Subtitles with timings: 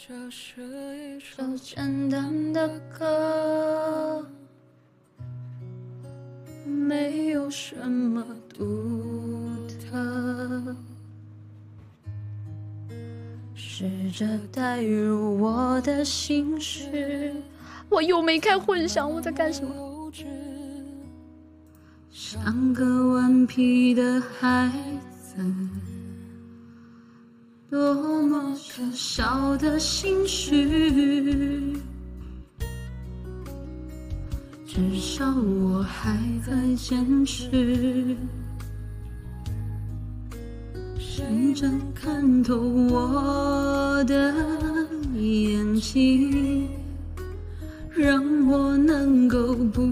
[0.00, 0.62] 这是
[0.96, 4.24] 一首简单的歌，
[6.64, 10.76] 没有什么独特。
[13.56, 17.34] 试着带入我的心事，
[17.88, 20.12] 我又没开混响，我在干什么？
[22.08, 24.70] 像个顽皮的孩
[25.20, 25.44] 子，
[27.68, 28.07] 多
[28.40, 31.76] 么可笑的心绪。
[34.64, 38.16] 至少我还在坚持。
[40.98, 44.32] 谁真看透我的
[45.16, 46.68] 眼睛，
[47.90, 49.82] 让我能够不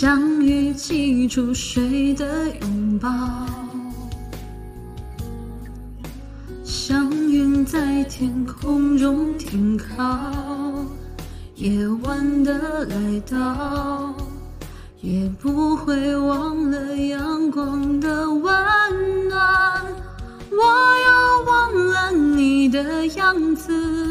[0.00, 3.10] 相遇记住谁的拥抱。
[6.62, 10.32] 像云在天空中停靠，
[11.56, 14.14] 夜晚的来到，
[15.00, 19.84] 也不会忘了阳光的温暖。
[20.52, 20.62] 我
[21.08, 24.07] 要忘了你的样子，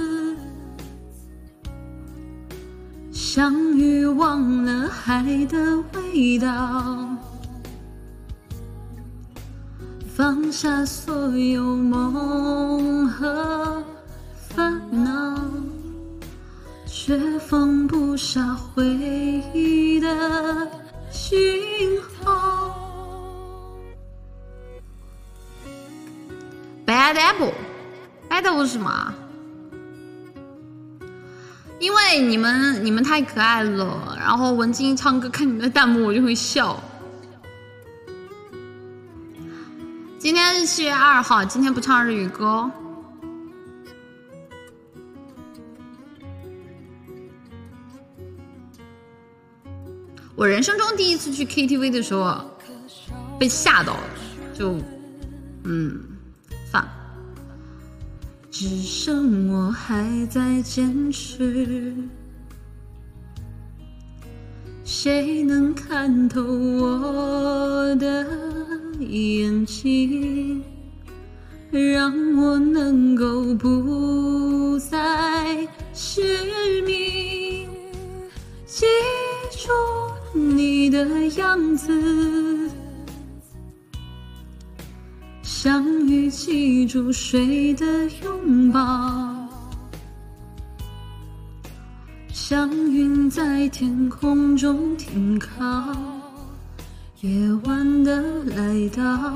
[3.38, 7.07] 相遇忘了海的味道。
[10.16, 13.83] 放下所有梦和
[14.33, 15.39] 烦恼，
[16.88, 18.83] 却放不下回
[19.53, 20.67] 忆的
[21.11, 21.38] 信
[22.23, 22.73] 号。
[26.88, 29.13] Bad apple，bad apple 是什么？
[31.88, 36.83] 因为你们你们太可爱了，然后文静唱歌看你们的弹幕我就会笑。
[40.19, 42.70] 今天是七月二号，今天不唱日语歌。
[50.36, 52.52] 我人生中第一次去 KTV 的时候，
[53.39, 54.04] 被吓到了，
[54.54, 54.75] 就，
[55.64, 56.04] 嗯，
[56.69, 56.89] 算了。
[58.59, 61.93] 只剩我还在坚持，
[64.83, 68.25] 谁能看透我的？
[68.99, 70.63] 眼睛，
[71.69, 76.23] 让我能够不再失
[76.81, 77.69] 明。
[78.65, 78.87] 记
[79.51, 79.69] 住
[80.33, 81.05] 你的
[81.37, 82.67] 样子，
[85.59, 87.83] 相遇记住谁的
[88.23, 88.79] 拥抱，
[92.31, 95.57] 像云在天空中停靠。
[97.21, 97.31] 夜
[97.63, 99.33] 晚的来到，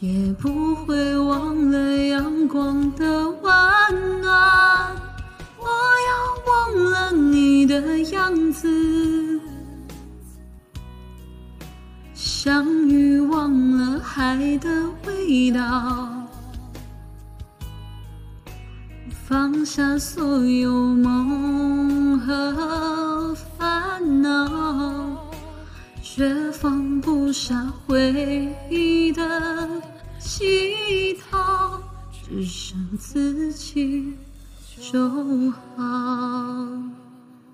[0.00, 4.96] 也不会忘了阳光的温暖。
[5.58, 5.66] 我
[6.08, 6.10] 要
[6.48, 9.38] 忘了你的样子，
[12.14, 13.05] 相遇
[14.16, 14.70] 海的
[15.04, 16.26] 味道，
[19.28, 25.22] 放下所有梦和烦恼。
[26.00, 29.68] 却放不下回忆的
[30.18, 31.78] 乞讨，
[32.10, 34.14] 只剩自己
[34.80, 35.10] 就
[35.76, 35.86] 好。